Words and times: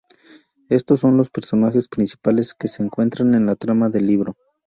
Estos 0.69 0.99
son 1.01 1.15
los 1.15 1.29
personajes 1.29 1.87
principales 1.87 2.55
que 2.55 2.67
se 2.67 2.81
encuentran 2.81 3.35
en 3.35 3.45
la 3.45 3.55
trama 3.55 3.87
del 3.91 4.07
libro. 4.07 4.35